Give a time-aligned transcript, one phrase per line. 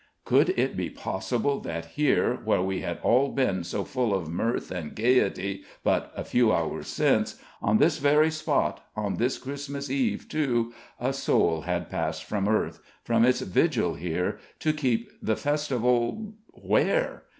[0.25, 4.71] Could it be possible that here, where we had all been so full of mirth
[4.71, 10.27] and gayety, but a few hours since, on this very spot, on this Christmas Eve,
[10.27, 16.33] too, a soul had passed from earth from its vigil here to keep the Festival
[16.53, 17.21] where?